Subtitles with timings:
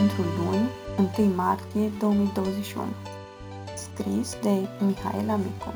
[0.00, 0.68] pentru luni,
[1.18, 2.86] 1 martie 2021.
[3.76, 5.72] Scris de Mihaela Micu.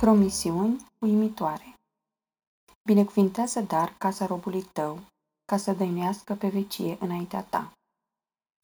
[0.00, 1.74] Promisiuni uimitoare.
[2.82, 5.00] Binecuvintează dar casa robului tău,
[5.44, 7.72] ca să dăinuiască pe vecie înaintea ta.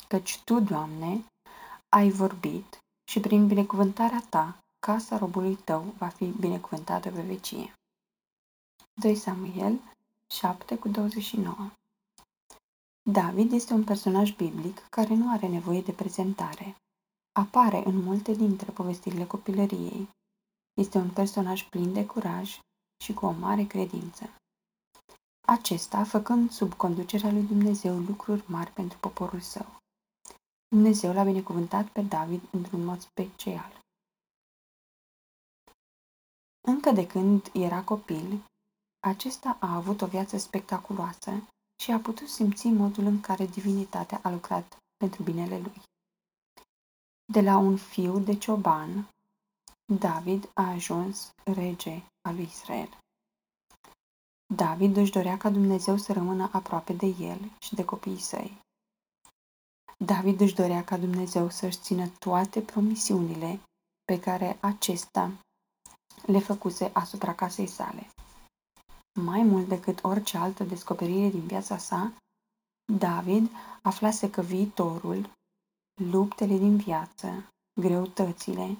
[0.09, 1.25] Căci tu, Doamne,
[1.89, 7.73] ai vorbit și prin binecuvântarea ta, casa robului tău va fi binecuvântată pe vecie.
[9.01, 9.81] 2 Samuel
[10.27, 11.71] 7 cu 29
[13.11, 16.77] David este un personaj biblic care nu are nevoie de prezentare.
[17.33, 20.09] Apare în multe dintre povestirile copilăriei.
[20.75, 22.59] Este un personaj plin de curaj
[23.05, 24.31] și cu o mare credință.
[25.47, 29.77] Acesta făcând sub conducerea lui Dumnezeu lucruri mari pentru poporul său.
[30.69, 33.81] Dumnezeu l-a binecuvântat pe David într-un mod special.
[36.67, 38.45] Încă de când era copil,
[39.01, 41.43] acesta a avut o viață spectaculoasă
[41.85, 45.83] și a putut simți modul în care divinitatea a lucrat pentru binele lui.
[47.33, 49.09] De la un fiu de cioban,
[49.99, 52.99] David a ajuns rege al lui Israel.
[54.55, 58.61] David își dorea ca Dumnezeu să rămână aproape de el și de copiii săi.
[60.05, 63.61] David își dorea ca Dumnezeu să-și țină toate promisiunile
[64.05, 65.31] pe care acesta
[66.27, 68.09] le făcuse asupra casei sale.
[69.21, 72.13] Mai mult decât orice altă descoperire din viața sa,
[72.93, 73.51] David
[73.83, 75.31] aflase că viitorul,
[76.03, 77.49] luptele din viață,
[77.81, 78.77] greutățile,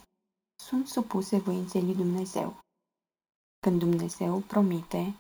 [0.63, 2.57] sunt supuse voinței lui Dumnezeu.
[3.59, 5.15] Când Dumnezeu promite,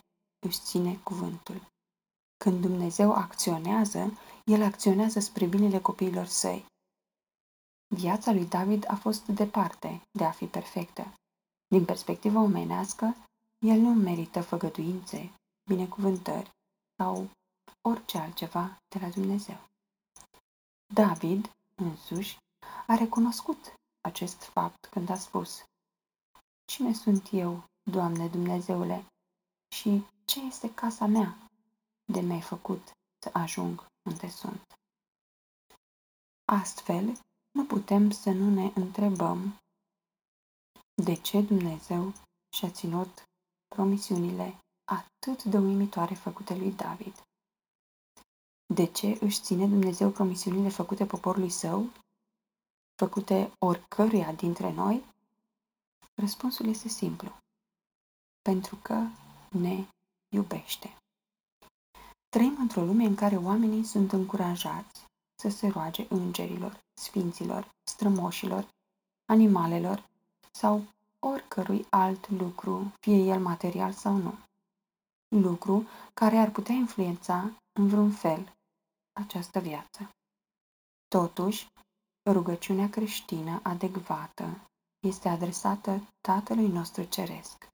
[0.46, 1.60] își ține cuvântul.
[2.44, 4.12] Când Dumnezeu acționează,
[4.44, 6.66] El acționează spre binele copiilor săi.
[7.94, 11.14] Viața lui David a fost departe de a fi perfectă.
[11.66, 13.16] Din perspectiva omenească,
[13.64, 15.34] el nu merită făgăduințe,
[15.68, 16.50] binecuvântări
[16.96, 17.30] sau
[17.80, 19.68] orice altceva de la Dumnezeu.
[20.94, 22.38] David, însuși,
[22.86, 25.64] a recunoscut acest fapt când a spus
[26.64, 29.06] Cine sunt eu, Doamne Dumnezeule,
[29.74, 31.36] și ce este casa mea
[32.12, 32.90] de mi-ai făcut
[33.22, 34.74] să ajung unde sunt?
[36.44, 37.18] Astfel,
[37.50, 39.56] nu putem să nu ne întrebăm
[40.94, 42.12] de ce Dumnezeu
[42.56, 43.22] și-a ținut
[43.74, 47.14] promisiunile atât de uimitoare făcute lui David.
[48.66, 51.90] De ce își ține Dumnezeu promisiunile făcute poporului său?
[52.94, 55.04] Făcute oricăruia dintre noi?
[56.14, 57.32] Răspunsul este simplu.
[58.42, 59.06] Pentru că
[59.48, 59.86] ne
[60.28, 60.96] iubește.
[62.28, 68.68] Trăim într-o lume în care oamenii sunt încurajați să se roage îngerilor, sfinților, strămoșilor,
[69.26, 70.08] animalelor
[70.50, 70.84] sau
[71.24, 74.34] oricărui alt lucru, fie el material sau nu.
[75.28, 78.52] Lucru care ar putea influența în vreun fel
[79.20, 80.10] această viață.
[81.08, 81.66] Totuși,
[82.30, 84.60] rugăciunea creștină adecvată
[85.06, 87.68] este adresată Tatălui nostru Ceresc.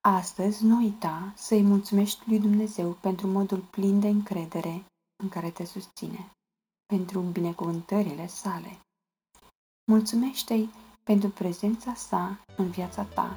[0.00, 4.84] Astăzi nu uita să-i mulțumești lui Dumnezeu pentru modul plin de încredere
[5.22, 6.30] în care te susține,
[6.86, 8.80] pentru binecuvântările sale.
[9.90, 10.70] Mulțumește-i
[11.04, 13.36] pentru prezența sa în viața ta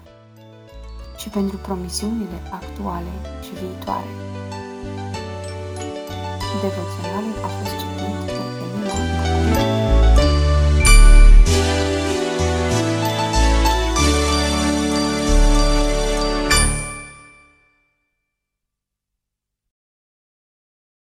[1.17, 3.11] și pentru promisiunile actuale
[3.41, 4.09] și viitoare.
[6.61, 8.31] Devoționalul a fost citit de
[8.63, 9.84] Emina